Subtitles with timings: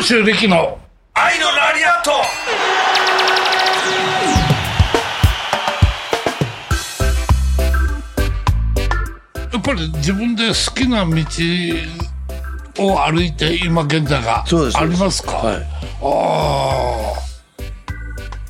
[0.00, 0.78] 長州力の？
[1.12, 2.10] 愛のラリアット。
[9.52, 11.12] やっぱり自分で好きな道
[12.82, 14.78] を歩いて今現在がそうです。
[14.78, 15.32] ありますか？
[15.32, 15.56] はい。
[16.02, 17.12] あ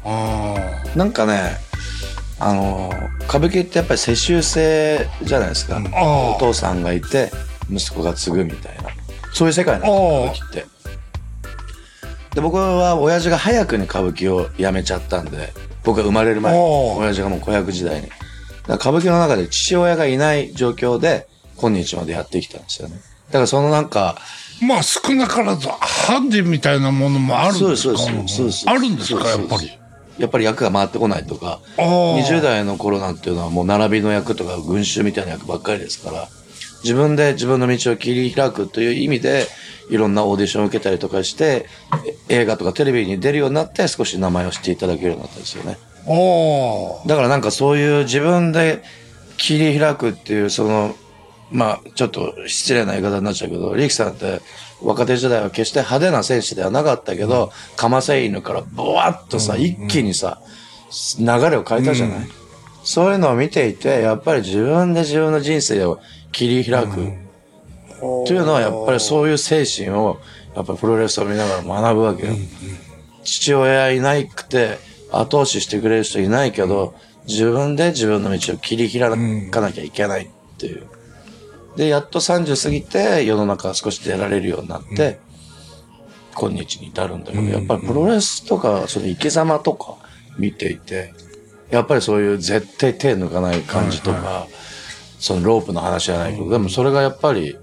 [0.04, 1.56] ああなんかね
[2.38, 2.92] あの
[3.28, 7.32] 歌舞伎ってやっぱり世襲制じゃないですか、お父さんがいて
[7.68, 8.90] 息子が継ぐみたいな。
[9.32, 10.79] そういう世界なんですああよ歌舞伎って
[12.34, 15.52] で僕は親父が早くに歌舞伎をやめちゃったんで
[15.84, 18.08] 僕が生まれる前親父がもう子役時代に。
[18.68, 23.00] 歌舞伎の中で父親がいない状況で今日までやってきたんですよね。
[23.28, 24.16] だからそのなんか
[24.62, 27.98] まあ少なからずハンディみたいなものもあるんですか？
[27.98, 28.36] そうですそうです。
[28.36, 29.16] そうですあるんです。
[29.16, 29.70] かやっぱり。
[30.18, 31.84] やっぱり役が回ってこないとかああ
[32.18, 36.28] 20代の頃なんていうのはもう並びの役とか群衆みたいな役ばっかりですから
[36.82, 39.46] 自分で自分の道を切り開くという意味で
[39.90, 41.66] いろんなオーディションを受けたりとかして
[42.28, 45.78] え映画とかテレビに出るようになって少し名前を知っていただけるようになったんですよね。
[46.06, 48.82] あだからなんかそういう自分で
[49.36, 50.94] 切り開くっていうその
[51.50, 54.40] まあちょっと失礼な言い方になっちゃうけど力さんって
[54.82, 60.40] 若手時代は決して派手な選手ではなかったけど、かませ犬からボワッとさ、一気にさ
[61.18, 62.28] 流れを変えたじゃない、
[62.82, 66.00] そういうのを見ていてやっぱり自分で自分の人生を
[66.32, 67.12] 切り開く、
[68.00, 70.20] というのはやっぱりそういう精神を
[70.54, 72.32] やっぱりプロレスを見ながら学ぶわけよ、
[73.24, 74.78] 父親いなくて
[75.12, 76.94] 後押ししてくれる人いないけど
[77.26, 79.10] 自分で自分の道を切り開
[79.50, 80.28] かなきゃいけないっ
[80.58, 80.86] ていう。
[81.76, 85.20] で、やっと30過ぎて世の中少し出られるようになって、
[86.34, 89.96] 今日に至るんだけど、やっぱりプロレスとか、その生き様とか
[90.38, 91.12] 見ていて、
[91.70, 94.48] やっぱりそういう絶対手抜かない感じとか、
[95.20, 97.56] そのロープの話じゃないけど、でもそれがやっぱり、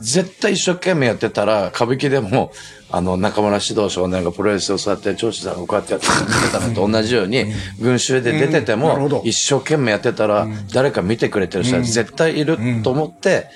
[0.00, 2.52] 絶対一生懸命やってたら、歌舞伎でも、
[2.90, 6.06] あの、中村指導少年がプロレスを座って、長州さんがこうやってやって
[6.50, 7.44] たのと同じように、
[7.78, 13.48] 群衆で出てても一生懸命やってたら、誰か見てくれてる人は絶対いると思って、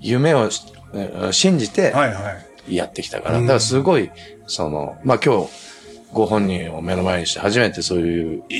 [0.00, 0.48] 夢を
[1.30, 1.92] 信じて。
[2.68, 3.40] やってきたから。
[3.40, 4.10] だからすごい、
[4.46, 5.50] その、まあ今日、
[6.12, 8.58] ご本人を目の前にして初めてそういう言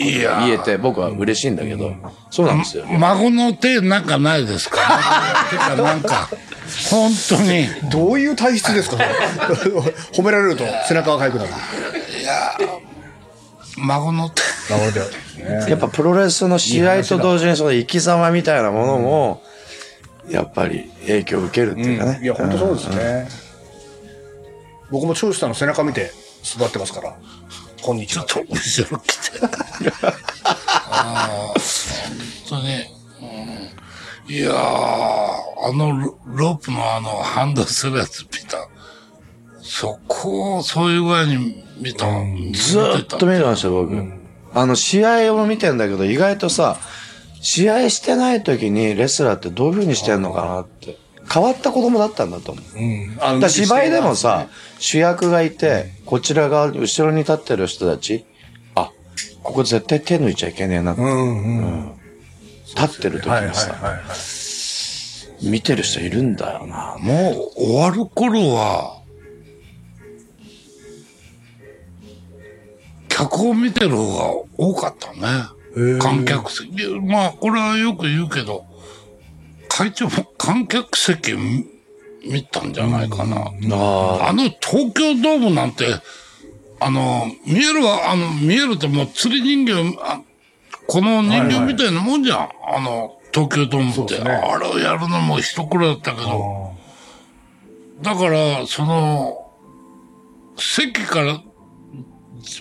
[0.51, 1.95] えて僕は嬉しいんだけど、
[2.31, 2.85] そうなんですよ。
[2.99, 4.79] 孫の手なんかないですか？
[5.51, 6.29] てかなんか
[6.91, 8.97] 本当に どういう体質ですか？
[10.13, 11.51] 褒められると背中が痒くなる。
[13.79, 14.43] 孫の手
[14.73, 15.69] なるほど。
[15.69, 19.43] やっぱプロレスの試合と同時にその生き様みたいなものも、
[20.29, 22.21] やっぱり影響を受けるっていうかね。
[22.23, 23.29] いや、本当そうですね。
[24.91, 26.11] 僕も長州さんの背中見て
[26.55, 27.17] 育ってますから。
[27.83, 28.25] こんにちは。
[28.25, 31.57] ちょっと後ろ来てああ本
[32.49, 32.65] 当に、
[34.29, 38.69] うん、いやーあのロロープのあのハンドするやつ見た
[39.67, 43.93] そこをそういう具合に見た、ずーっと見てました、僕。
[44.55, 46.79] あの、試合を見てんだけど、意外とさ、
[47.43, 50.97] 試合してない時にレスラーってどういう風にしてんのかなって。
[51.33, 52.79] 変わった子供だったんだと思う。
[52.79, 53.41] うん。
[53.41, 54.49] だ芝居でもさ、
[54.79, 58.25] 主役がいて、こちら側、後ろに立ってる人たち、
[58.75, 58.91] あ、
[59.43, 61.03] ここ絶対手抜いちゃいけねえなって。
[61.03, 61.93] うんうん。
[62.77, 65.49] 立ってる時はいはいにさ、はいはい。
[65.49, 66.97] 見てる人いるんだよな。
[67.01, 68.97] もう終わる頃は
[73.17, 76.71] 客を見てる方が多かったね観客席
[77.01, 78.67] まあこれはよく言うけど
[79.77, 81.67] 会長も観客席見
[82.25, 85.87] 見たんじゃないかな、ああの東京ドームなんて、
[86.81, 90.23] あの、見えるわ、あの、見えるってもう釣り人形、あ
[90.89, 92.49] この人形みたいなもんじゃん。
[92.75, 94.19] あの、東京ドームって。
[94.25, 96.73] ねあれをやるのも一苦労だったけど。
[98.03, 99.53] だから、その、
[100.57, 101.41] 席から、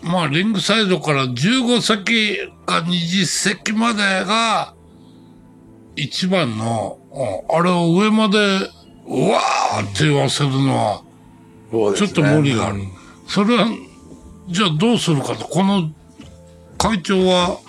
[0.03, 4.74] まあ、リングサイドから15席か20席までが、
[5.95, 8.37] 一番の、うんあれを上まで、
[9.07, 11.01] うわーって言わせるのは、
[11.95, 12.81] ちょっと無理がある。
[13.27, 13.67] それは、
[14.49, 15.45] じゃあどうするかと。
[15.45, 15.89] この
[16.77, 17.59] 会長は、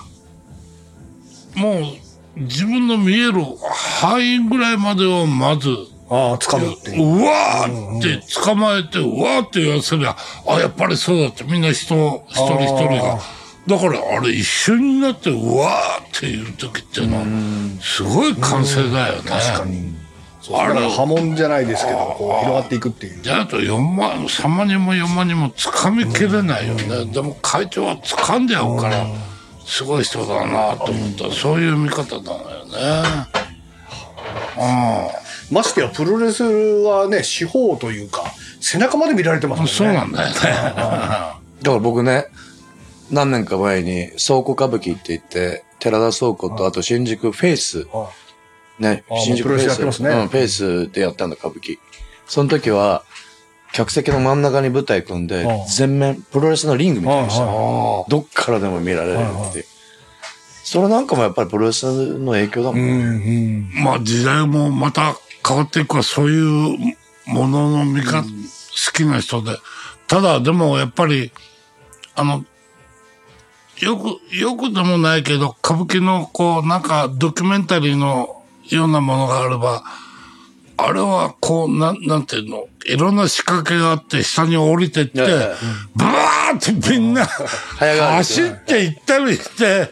[1.54, 3.34] もう自分の見える
[4.02, 5.68] 範囲ぐらいまでをまず、
[6.08, 7.20] ああ、掴むっていう。
[7.20, 13.20] うわーって捕まえて、うわーって言わせりゃ、あ、やっぱりそうだってみんな人、一人一人が。
[13.66, 17.24] だからあれ一緒になって、うわーっていう時っていうのは、
[17.80, 19.30] すごい歓声だよね。
[19.30, 19.94] 確かに。
[20.54, 23.22] あれ波紋じゃないですけど、こう広がっていくっていう。
[23.22, 27.06] じゃあと4万、3万人も4万人も掴みきれないよね。
[27.06, 29.06] でも会長は掴んじゃうから、
[29.66, 31.34] すごい人だなと思った。
[31.34, 33.36] そういう見方だよね。
[35.50, 38.22] ましてやプロレスはね、四方というか、
[38.60, 39.72] 背中まで見られてますもんね。
[39.72, 40.34] そうなんだよね。
[40.34, 42.26] だから僕ね、
[43.10, 48.10] 何年か前に倉庫歌舞伎って言って、寺田倉庫とあと新宿 FACE、は
[48.78, 50.08] ねあ、新宿 FACE、ね。
[50.10, 51.78] うん、 FACEでやったんだ、歌舞伎。
[52.26, 53.04] その時は、
[53.72, 57.44] 客席の真ん中に舞台組んではあ、全面、プロレスのリングみたいにした。
[57.44, 59.18] どっからでも見られる
[59.48, 59.64] っていう。
[60.64, 62.80] それなんかもやっぱりプロレスの影響だもん。
[62.80, 63.84] うんうん。
[63.84, 65.14] まあ時代もまた
[65.46, 68.28] 変わっていくから、そういうものの見方、好
[68.92, 69.58] きな人で。
[70.08, 71.32] ただでもやっぱり、
[72.14, 72.44] あの、
[73.80, 79.82] よく、よくでもないけど、歌舞伎のこう、なんかドキュメンタリーのようなものがあれば、
[80.78, 85.56] あれはこう、なん、なんていうの、いろんな仕掛けがあって、下に降りてって、いやいや
[85.94, 89.90] ブワーってみんな、走って行ったりして、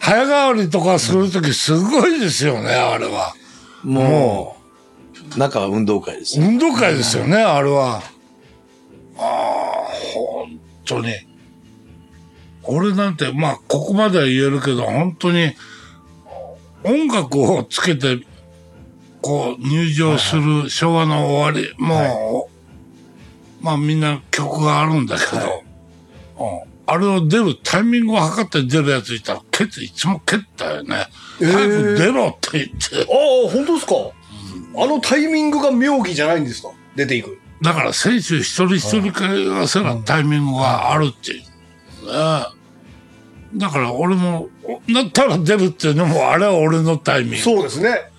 [0.00, 3.34] 早変わりとかするときすごいですよね、あれは。
[3.82, 4.56] も
[5.34, 6.46] う、中は運動会ですよ。
[6.46, 8.02] 運動会ですよね、あれは。
[9.18, 9.24] ああ、
[10.14, 11.14] 本当に。
[12.66, 15.52] 俺なんて、まあ、ここまでは言えるけど、本当に、
[16.82, 18.18] 音楽をつけて、
[19.20, 22.48] こう、入場する昭和の終わり、も
[23.62, 25.64] う、まあみんな曲があるんだけど、
[26.38, 31.06] うんあれを出るタイミングを測って出るやついたら、ケツいつも蹴ったよね。
[31.40, 33.10] えー早く出ろって言って。
[33.10, 33.94] ああ、本当ですか、
[34.76, 36.68] あのタイミングが妙義じゃないんですか？
[36.94, 37.38] 出ていく。
[37.62, 39.12] だから選手一人一人
[39.54, 41.40] がせなタイミングがあるっていう。
[41.40, 41.46] ね
[43.56, 44.48] だから俺も、
[44.88, 47.36] なったら出るっていうのも、あれは俺のタイミング。
[47.38, 48.10] そうですね。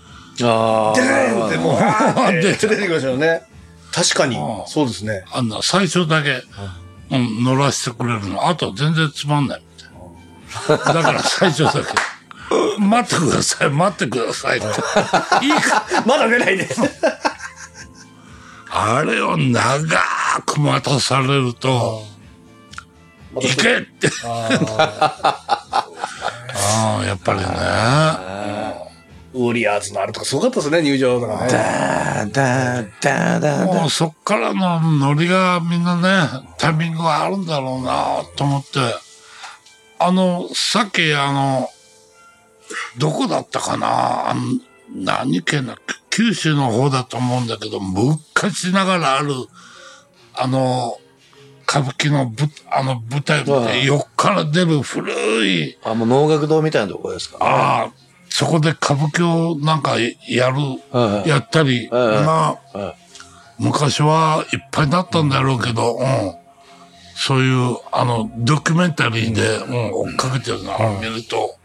[0.44, 3.44] あ出ないってもう、わーって出出てきましたよね。
[3.92, 4.68] 確かにうん。
[4.68, 5.24] そうですね。
[5.32, 6.42] あんな最初だけ、
[7.12, 8.48] うん、乗らせてくれるの。
[8.48, 10.94] あと全然つまんないみたいな。
[10.94, 11.80] だから最初だけ。
[12.80, 14.68] 待ってください、待ってくださいって。
[14.68, 16.68] いいかまだ出ないで。
[18.70, 19.80] あれを長
[20.46, 22.04] く待たされると、
[23.42, 24.10] 行けって。
[24.24, 24.50] あ
[27.02, 27.46] あ、やっぱりね。
[29.34, 31.52] ウォリアーズのあれとかすごかったですね、入場とかね。
[31.52, 38.80] だだだだだもうそっからのノリがみんなね、タイミングがあるんだろうなと思って、
[40.00, 41.70] あの、さっきあの、
[42.98, 44.34] どこだったかな？
[44.94, 45.78] 何県だ
[46.10, 49.34] 九州の方だと思うんだけど、昔ながらある、
[50.34, 50.98] あの、
[51.76, 57.38] 歌舞伎のぶあの舞台で横から出る古い、あ、もう能楽堂みたいなところですか？
[57.42, 57.92] ああ、
[58.30, 62.96] そこで歌舞伎をなんかやる、はいはいやったり、はいはいまあ、はい
[63.58, 66.36] 昔はいっぱいだったんだろうけど、うん。
[67.16, 71.56] そういう、あの、ドキュメンタリーで、うん、追っかけてるのを見ると、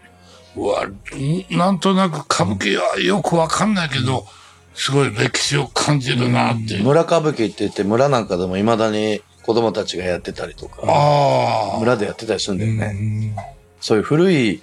[0.56, 4.26] うわ、んなんとなく歌舞伎はよくわかんないけど、
[4.74, 6.78] すごい歴史を感じるなって。
[6.78, 13.34] 村歌舞伎って言って村なんかでも未だに子供たちがやってたりとか、あ村でやってたりするんだよね。
[13.80, 14.62] そういう古い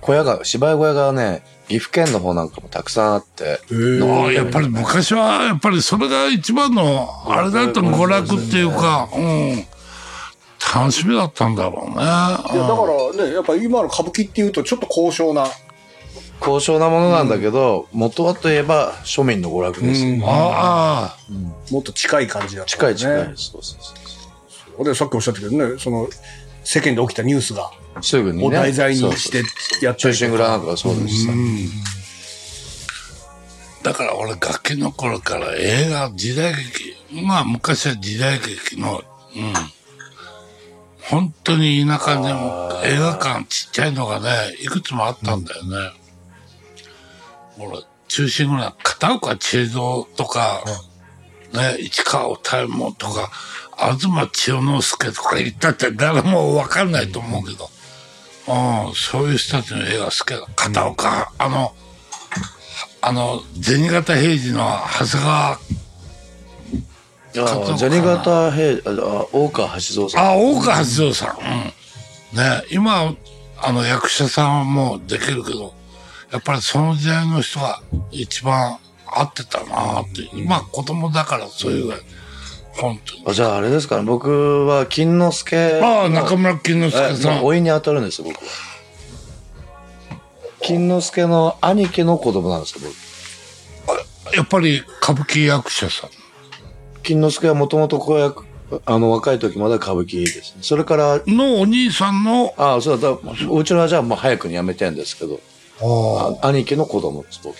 [0.00, 3.60] 小屋が、芝居小屋がね、岐阜県の方なんかもたくさんあって、
[4.02, 9.66] あ、ああやっぱり昔は、やっぱりそれが一番の、あれだったの娯楽っていうか、うん。
[10.74, 11.94] 楽しみだったんだろうね。
[11.94, 12.82] いや、だか
[13.18, 15.46] らね、やっぱ今の歌舞伎っていうとちょっと高尚な。
[16.38, 20.24] 高尚なものなんだけど、元はといえば庶民の娯楽ですよ。
[20.26, 23.28] ああ、もっと近い感じだった、近い近い。
[23.28, 23.32] ね。
[23.36, 24.05] そうそうそう
[24.84, 26.08] で、さっきおっしゃったけどね、その、
[26.64, 28.46] 世間で起きたニュースが、すぐにね。
[28.46, 29.42] を題材にして
[29.84, 30.38] やった中りとか。
[30.38, 31.32] なんかがそうですさ。
[33.82, 39.04] だから俺ガキの頃から映画、時代劇、まあ昔は時代劇の、
[39.36, 39.52] うん。
[41.02, 45.92] 本当に田舎でも映画館ちっちゃいのがね、いくつもあったんだよね。
[47.58, 47.78] 俺、
[48.08, 50.64] 中心ぐらい、片岡千恵蔵とか、
[51.52, 53.30] ね、市川歌右衛門とか、
[53.76, 57.68] 東千代之助とか言ったって誰もわかんないと思うけど、
[58.88, 60.46] うん、そういう人たちの映画好きだ。
[60.56, 61.74] 片岡、あの、
[63.02, 64.66] あの、銭形平次の
[64.98, 65.58] 長谷川、
[67.78, 70.24] 銭形平、あ大川橋蔵さん。
[70.24, 71.38] あ、大川八蔵さん。
[72.32, 72.38] うん。
[72.38, 73.14] ね、今、
[73.58, 75.74] あの、役者さんはもうできるけど、
[76.32, 80.28] やっぱりその時代の人が一番合ってたなって。
[80.42, 81.92] まあ子供だからそういう
[82.76, 85.86] 本当じゃああれですかね、僕は金之助の。
[85.86, 87.38] ああ、中村金之助さん。
[87.38, 88.50] えおいに当たるんですよ、僕は。
[90.60, 94.36] 金之助の兄貴の子供なんですよ、僕。
[94.36, 96.10] やっぱり歌舞伎役者さん。
[97.02, 98.44] 金之助はもともと子役、
[98.84, 100.58] あの、若い時まで歌舞伎ですね。
[100.62, 103.18] それから、のお兄さんの、ああ、そうだ、だ
[103.50, 105.40] うちのはじゃあもう早くに辞めてんですけど、
[106.42, 107.56] あ兄貴の子供です、僕。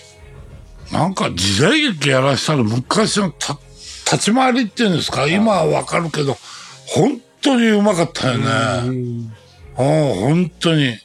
[0.91, 3.57] なんか時代劇やらしたら昔のた、
[4.09, 6.37] 立ち回りっていうんですか、今はわかるけど、
[6.87, 8.47] 本当にうまかったよね。
[8.87, 9.33] うん、
[9.75, 10.97] 本当に。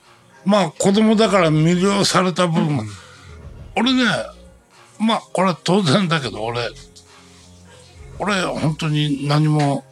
[0.44, 2.88] まあ子供だから魅了された部分、
[3.76, 4.04] 俺ね、
[5.00, 6.68] まあこれは当然だけど、俺、
[8.18, 9.84] 俺本当に何も、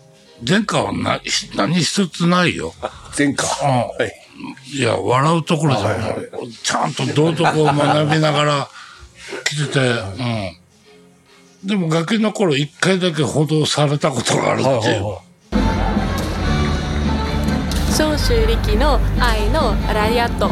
[0.47, 1.21] 前科はな
[1.57, 2.75] 何一つないよ。
[3.19, 8.69] 前科、はい、いや、笑うところじゃない、はいはい、ちゃんと道徳を学びながら
[9.45, 10.60] 来てて、うん。
[11.65, 14.75] でもガキの頃一回だけ補導されたことがあるっていう。
[14.75, 15.31] はいはいはい。
[17.97, 20.49] 長州力の愛のラリアット。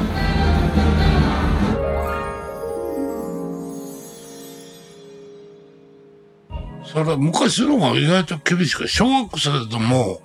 [6.84, 10.20] それ昔のが意外と厳しく小学生でも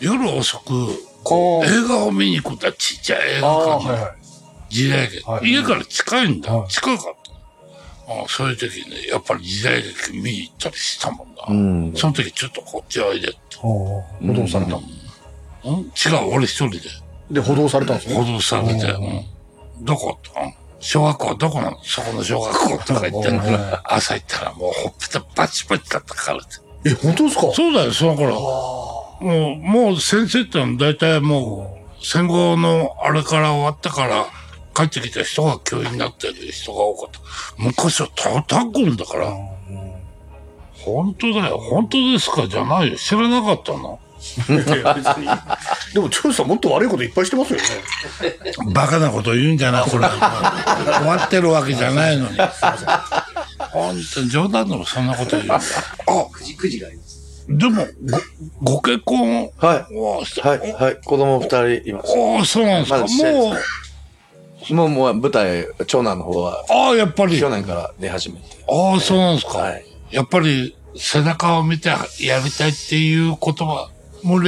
[0.00, 4.12] 夜遅く映画を見に行くんだちっちゃい映画館に、はいはい、
[4.68, 7.10] 時代劇、はい、家から近いんだ、はい、近かった。
[7.10, 7.15] あ
[8.28, 13.56] そういう時にねやっぱり時代劇見に行ったりしたもんだ、うん、その時ちょっとこっちおいでって。
[13.56, 14.82] 補導された、うん。
[15.64, 15.90] うん、違
[16.30, 16.80] う、俺一人で。
[17.30, 18.14] で、補導されたんですね？
[18.14, 19.84] 補導されて、うん。
[19.84, 20.18] どこ？
[20.18, 20.30] って、
[20.78, 21.82] 小学校どこなの？
[21.82, 23.30] そこの小学校とか言って
[23.84, 26.90] 朝行ったらもうほっぺたバチバチだったからって。
[26.90, 27.50] え、本当ですか？
[27.52, 28.34] そうだよ、その頃。
[29.20, 34.26] もう、もう先生ってのは大体もう、戦後のあれから終わったから、
[34.76, 37.20] 帰ってきた人が教員になってる人が多かった。
[37.56, 39.32] 昔は叩くんだから。
[40.84, 42.46] 本当だよ、本当ですか？
[42.46, 42.96] じゃないよ。
[42.98, 43.98] 知らなかったの
[45.92, 47.64] でも、長州さんもっと悪いこといっぱいしてますよね。
[48.72, 50.08] バカなこと言うんじゃない、これ。
[50.08, 50.10] 終
[51.06, 52.36] わってるわけじゃないのに。
[53.58, 55.52] 本当に冗談でもそんなこと言う。
[55.52, 55.60] あ、
[56.30, 57.46] くじくじがあります。
[57.48, 57.86] でも、
[58.60, 59.86] ご、ご結婚は？
[59.90, 59.94] い。
[60.40, 61.00] はい、はい。
[61.04, 62.12] 子供二人います。
[62.16, 62.98] ああ、そうなんですか。
[62.98, 63.56] もう、
[64.70, 66.64] もう、もう舞台、長男の方は。
[66.68, 67.38] ああ、やっぱり。
[67.38, 68.42] 去年から出始めて。
[68.68, 69.58] ああ、そうなんですか。
[69.58, 69.84] はい。
[70.10, 71.96] やっぱり、背中を見てや
[72.42, 73.90] りたいっていうことは、
[74.22, 74.42] もう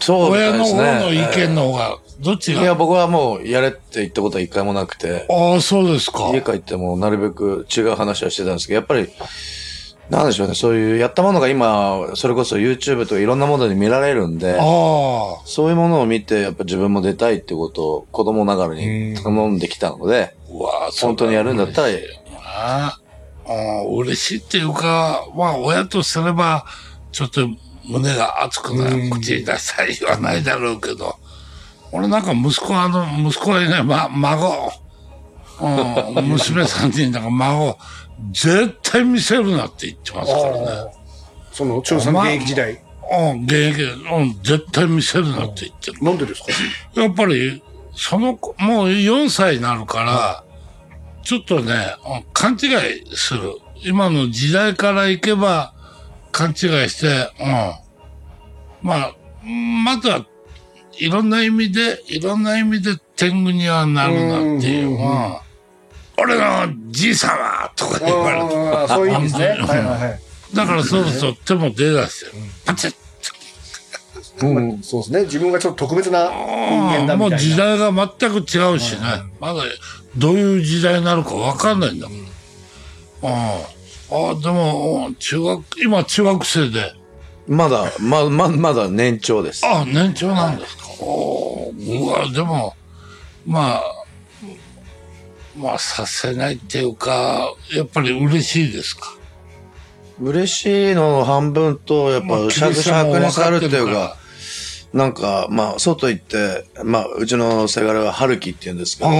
[0.00, 5.26] そう、ね、親の方の意見の方が、どっちがいや、僕はもう、やれって言ったことは一回もなくて。
[5.28, 6.30] ああ、そうですか。
[6.32, 9.08] 家帰っても、なるべく違う話はしてたんですけど、やっぱり、
[10.10, 20.34] なんでしょうね、そういう、やったものが今、それこそ YouTube とかいろんなもので見られるんで、そういうものを見て、やっぱ自分も出たいってことを子供ながらに頼んできたので、
[21.00, 21.88] 本当にやるんだったら、
[22.44, 22.98] あ
[23.46, 26.66] あ、嬉しいっていうか、まあ、親とすれば、
[27.10, 27.48] ちょっと
[27.88, 31.16] 胸が熱くなる口に出したりはないだろうけど、
[31.90, 34.72] 俺なんか息子あの、息子はいない、ま、孫、
[35.60, 37.78] うん、娘さん人だから孫、
[38.32, 40.94] 絶対見せるなって言ってますからね。
[41.52, 42.82] その、長さん現役時代。
[43.12, 46.02] うん、現役、うん、絶対見せるなって言ってる。
[46.02, 46.42] なんでです
[46.94, 47.00] か？
[47.02, 47.62] やっぱり、
[47.94, 50.44] その子、もう4歳になるから、
[51.22, 51.74] ちょっとね、
[52.32, 53.54] 勘違いする。
[53.84, 55.74] 今の時代からいけば、
[56.30, 56.56] 勘違い
[56.88, 57.48] して、うん。
[58.82, 59.14] まあ、
[59.84, 60.24] まずは、
[60.98, 64.90] いろんな意味で、いろんな意味で天狗にはなるなっていう。
[64.90, 65.36] うん
[66.18, 66.44] 俺の
[66.90, 68.94] じいさまとか言われて。
[68.94, 69.46] そういう意味ですね。
[69.46, 70.54] はいはいはい。
[70.54, 72.32] だからそろそろ手も出だしてる。
[72.66, 72.94] パチッ
[74.42, 75.22] うん、そうですね。
[75.22, 77.16] 自分がちょっと特別な人間だみたいな。
[77.16, 79.00] もう時代が全く違うしね。
[79.40, 79.62] まだ
[80.16, 82.26] どういう時代になるかわかんないんだもん。
[83.22, 83.58] あ
[84.10, 86.92] あ、でも、中学、今中学生で。
[87.48, 89.64] まだ、ま、ま、まだ年長です。
[89.64, 90.84] あ、年長なんですか。
[91.00, 92.74] おうわ、でも、
[93.46, 93.82] まあ、
[95.56, 99.14] まあ、させないっていうか、やっぱり嬉しいですか？
[100.20, 104.16] 嬉しいの半分と、やっぱ、尺尺にさるっていうか、
[104.92, 109.10] なんか、まあ、外行って、まあ、うちのせがれは春樹って言うんですけど、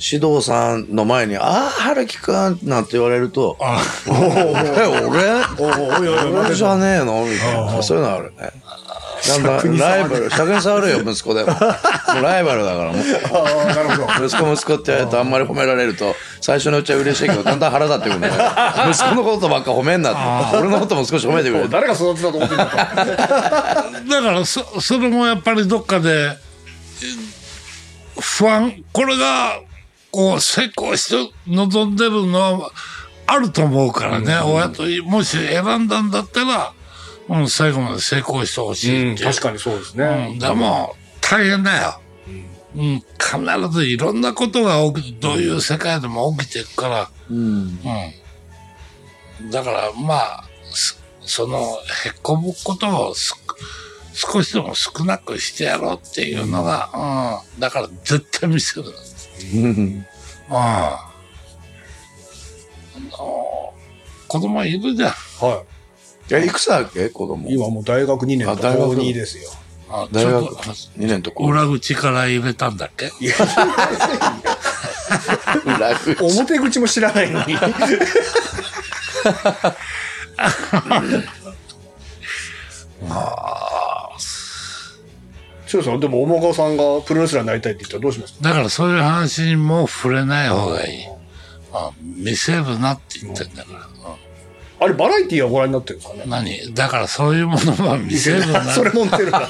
[0.00, 4.10] 指導さんの前に、ああ、春樹くんなんて言われると、え、
[5.06, 6.42] 俺？
[6.46, 7.24] 俺じゃねえの？
[7.26, 7.82] みたいな。
[7.82, 8.50] そういうのあるね。
[9.28, 9.42] なん
[9.78, 11.52] だ、ライバル、尺に触るよ、息子でも。
[11.54, 11.56] も
[12.20, 12.96] うライバルだから、もう。
[12.96, 14.26] なるほど。
[14.26, 18.34] 息子息子って言われるとあんまり褒められると、最初のうちは嬉しいけど、だんだん腹立ってくるんだよ。
[18.90, 20.56] 息子のことばっか褒めんなって。
[20.56, 21.68] 俺のことも少し褒めてくれ。
[21.68, 22.76] 誰が育てたと思ってんだと。
[22.76, 26.36] だから、そ、それもやっぱりどっかで、
[28.20, 29.60] 不安、これが、
[30.10, 32.70] こう、成功して望んでるのは、
[33.26, 36.72] あると思うからね、親と、もし選んだんだったら、
[37.28, 40.30] うん、最後まで成功してほしいうん、確かにそうですね。
[40.32, 42.00] うん、でも、大変だよ。
[42.76, 47.78] うん、必ずいろんなことが起きて、どういう世界でも起きていくから、うん。
[49.40, 49.50] うん。
[49.50, 50.44] だから、まあ、
[51.20, 51.60] その、
[52.04, 57.60] へっこむことを少しでも少なくしてやろうっていうのが、うん。
[57.60, 58.88] だから絶対見せる。
[59.54, 60.06] うん。
[60.50, 61.10] あ
[63.12, 63.74] の、
[64.28, 65.10] 子供いるじゃん。
[65.10, 65.73] はい。
[66.30, 67.08] え、いくつだっけ？
[67.10, 67.48] 子供。
[67.50, 69.50] 今もう大学2年とあ大学高2ですよ。
[69.90, 71.44] あ大学ちょっと2年とこ。
[71.46, 73.10] 裏口から入れたんだっけ？
[75.66, 76.16] 裏口。
[76.22, 77.54] 表口も知らないのに。
[85.66, 88.34] 翔さん、でも、おもがさんがプロレスラーになりたいって言ったらどうします？
[88.34, 91.06] かだからそういう話にもう触れない方がいい。
[91.72, 94.14] あ見せるなって言ってんだから。
[94.84, 96.24] うんあれ、バラエティーはご覧になってるんですかね？
[96.26, 96.74] 何？
[96.74, 98.62] だからそういうものは見せるな。
[98.72, 99.40] それてるな。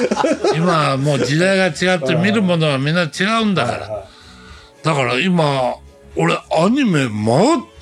[0.54, 4.04] 今はもう時代が違って見るものはみんな違うんだから。
[4.82, 5.74] だから今、
[6.16, 7.08] 俺アニメ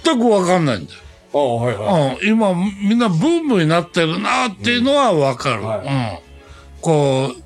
[0.04, 1.00] 全くわかんないんだよ。
[1.34, 2.18] ああ、はいはい。
[2.20, 2.54] うん、今
[2.88, 5.64] みんなブームになってるなっていうのはわかる。
[5.64, 6.18] はいうん。
[6.80, 7.42] こう、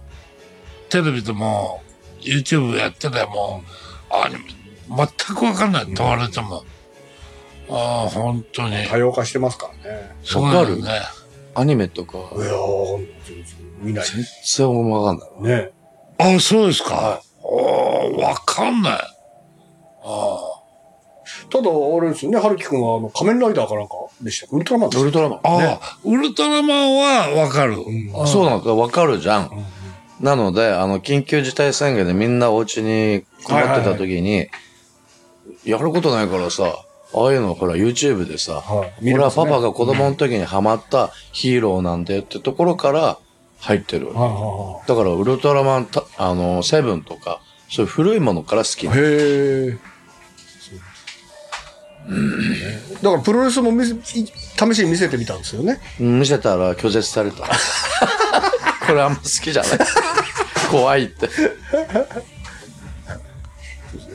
[0.90, 1.82] テレビでも
[2.20, 3.62] YouTube やってても、
[4.10, 4.40] アニメ
[4.88, 5.94] 全くわかんない。
[5.94, 6.64] 問われても。
[7.74, 8.86] ああ、本当に。
[8.86, 10.14] 多様化してますからね。
[10.22, 10.90] そうだよね。
[11.54, 13.06] アニメとか、いやー、
[13.80, 14.04] 見ない。
[14.04, 14.24] 全
[14.56, 15.58] 然わかんない。
[15.58, 15.70] ね。
[16.18, 17.22] ああ、そうですか。
[17.42, 19.00] おーわかんない。
[21.50, 24.56] ただ、あれですよね、春樹くんは、あの、仮面ライダーかなんかでしたっけ？
[24.56, 25.40] ウルトラマンウルトラマン。
[25.42, 27.76] ああ、ウルトラマンはわかる。
[28.26, 28.74] そうなんだ。
[28.74, 29.50] わかるじゃん。
[30.20, 34.48] なので、あの、緊急事態宣言でみんなお家に困ってた時に、
[35.64, 36.84] やることないからさ、
[37.14, 43.18] ああいうのほら YouTube でさ、はいパパが子供の時にハマったヒーローなんだよってところから
[43.60, 44.08] 入ってる。
[44.08, 48.86] はいはだからウルトラマンた、あの、セブンとか、そういう古いものから好き。
[48.86, 49.78] へえ。
[53.02, 55.80] だからプロレスも見試しに見せてみたんですよね。
[56.00, 57.44] 見せたら拒絶された。
[58.86, 59.78] これあんま好きじゃない。
[60.70, 61.28] 怖いって。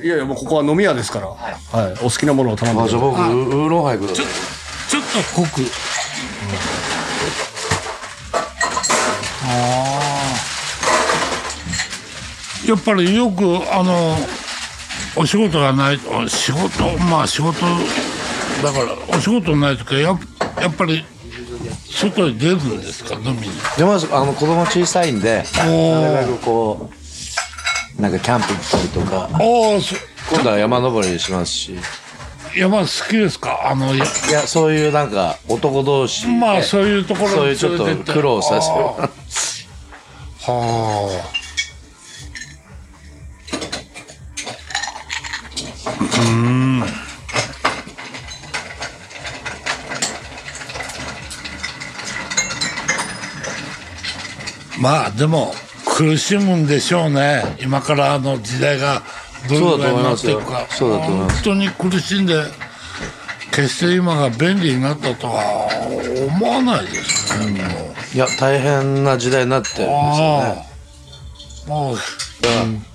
[0.04, 1.28] いやいや、もうここは飲み屋ですから。
[1.28, 1.34] は
[1.90, 1.94] い。
[2.02, 4.26] お好きなものを頼んであ、じゃあ僕、ウウーロンハイください。
[4.90, 5.62] ちょっと濃く。
[9.44, 9.98] ああ。
[12.68, 14.18] やっぱりよく、あの、
[15.16, 17.60] お仕事がないと、仕事、まあ仕事、
[18.62, 20.20] だから、お仕事ないときはやっ、
[20.62, 21.06] やっぱり、
[21.90, 23.54] 外に出るんですか、飲みに？
[23.78, 26.96] でも、あの、子供小さいんで、おなるべくこう、
[27.98, 29.40] なんかキャンプ行ったりとか、ああ、
[29.82, 29.96] そ。
[30.32, 31.76] 今度は山登りしますし、
[32.56, 33.70] 山好きですか？
[33.70, 33.96] あの、や。
[33.96, 34.00] い
[34.32, 38.76] や、そういうなんか男同士で、まあそういうところにそういうちょっと苦労させる。
[38.76, 39.10] は
[41.10, 41.12] あ。
[46.30, 46.84] うん。
[54.80, 55.56] まあでも
[55.98, 57.42] 苦しむんでしょうね。
[57.60, 59.02] 今からあの時代が
[59.50, 60.68] どれぐらいになっていくか。
[60.70, 62.36] 本当に苦しんで、
[63.50, 65.72] 決して今が便利になったとは
[66.30, 67.64] 思わないですね。
[67.64, 70.68] もういや、大変な時代になってるんですよあね。
[71.66, 71.70] あ。
[71.70, 71.98] もう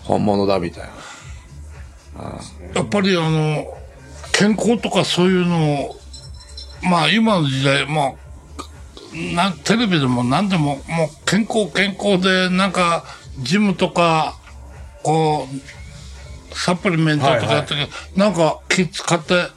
[0.05, 2.41] 本物だみたいな。
[2.73, 3.65] やっぱりあの、
[4.31, 5.97] 健康とかそういうのを、
[6.83, 8.13] まあ今の時代、まあ、
[9.35, 13.05] なテレビでも何でも、もう健康健康で、なんか、
[13.39, 14.37] ジムとか、
[15.03, 19.49] こう、サプリメントとかやってるけど、なんか気使って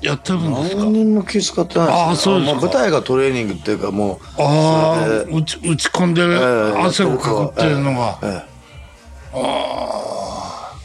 [0.00, 0.82] やってるんですか？
[0.84, 2.04] 何人も気遣ってないです、ね。
[2.12, 2.56] あそうですか。
[2.56, 8.50] も舞台がトレーニングっていうかもう、ああ打ち、打ち込んでええ汗をかくっていうのが、ええ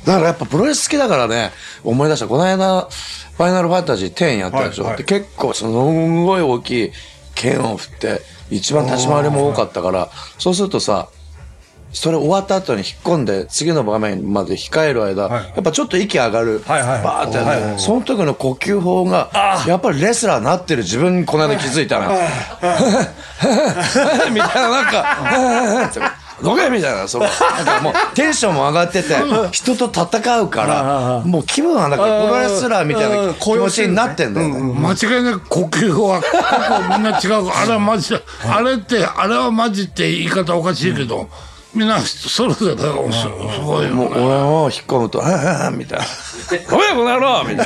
[0.06, 1.52] だからやっぱプロレス好きだからね、
[1.84, 2.28] 思い出した。
[2.28, 2.82] この間、
[3.38, 4.84] ファイナルファンタジー10やったでしょ。
[4.84, 5.04] はいはい。
[5.04, 6.92] で結構、すごい大きい
[7.36, 11.10] 剣を振って、一番立ち回りも多かったから、そうするとさ、
[11.96, 16.62] それ終わった後に引っ込んで、次の場面まで控える間、はいやっぱちょっと息上がる。
[16.66, 16.90] はいはい。
[16.90, 17.80] はいバーってはいはい。
[17.80, 19.32] その時の呼吸法が、
[19.66, 22.10] やっぱりレスラーになってる自分にこの間気づいたな。
[24.30, 27.22] みたいな、なんか、 どけみたいな、そう。
[27.22, 29.16] なんかもうテンションも上がってて、
[29.52, 34.74] 人と戦うから、もう気分はなんかプロレスラーみたいな気持ちになってんだよね。
[34.80, 36.22] 間違いなく呼吸は、
[36.98, 37.50] みんな違う。
[37.50, 41.30] あれはマジで、あれって、あれはマジって言い方おかしいけど、
[41.74, 43.28] みんなそれぞれすす
[43.60, 46.06] ごいよもう俺も引っ込むと、はんはんはんみたいな。
[46.70, 47.66] ごめん、この野郎みたい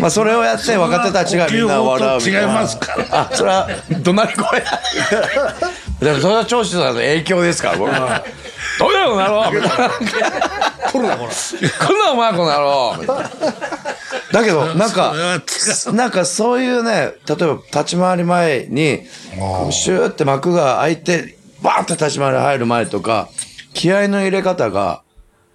[0.00, 2.40] まあそれをやって若手たちがみんな笑うみたいな。
[2.40, 3.06] 違いますから。
[3.12, 3.68] あ、それは、
[4.02, 4.64] 怒鳴り声。
[6.00, 8.24] でもそれは長州さんの影響ですから、僕は。
[8.78, 9.90] どうやこの野郎みたいな。
[10.90, 11.32] 取るな、ほら。
[11.32, 13.30] 来んなお前この野郎みたいな。
[14.32, 15.14] だけど、なんか
[15.92, 19.02] なんかそういうね、例えば立ち回り前に、
[19.70, 23.28] シューって幕が開いて、バーって立ち回り入る前とか、
[23.74, 25.03] 気合の入れ方が、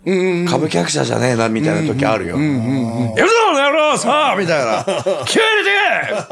[0.06, 2.40] 歌舞伎役者じゃねえな、みたいな時あるよ。
[2.40, 4.86] やるぞ、この野野郎さみたいな。
[5.26, 5.72] 急にで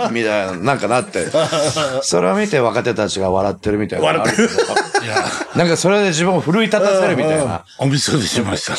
[0.07, 1.25] けみたいな、なんかなって。
[2.01, 4.05] それを見て若手たちが笑ってるみたいな。
[4.05, 4.47] 笑ってる。
[4.47, 4.49] い
[5.07, 5.15] や、
[5.55, 7.63] なんかそれで自分を奮い立たせるみたいな。
[7.77, 8.73] おみそにしました。
[8.73, 8.77] い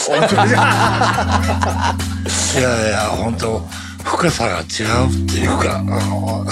[2.62, 3.68] やいや、本当
[4.04, 4.64] 深さが違うっ
[5.26, 6.46] ていうか、あの、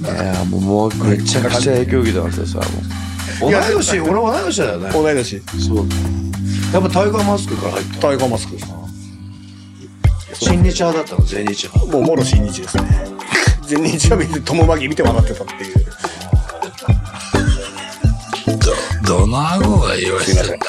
[0.00, 2.82] いやもうもうめちゃくちゃ影響受けてますよ、それはもう。
[3.40, 4.90] 同い年、俺同い年だよね。
[4.92, 5.40] 同い年。
[5.40, 5.86] そう。
[6.72, 8.00] やっぱタイガーマスクから入った。
[8.00, 8.56] タイガーマスク。
[10.34, 11.92] 新日派だったの、全日派。
[11.92, 12.84] もうもろ新日ですね。
[13.66, 15.86] 全日は見て、友マギ見て笑ってたっていう。
[19.04, 20.66] ど、どの顎が言わしてんだ。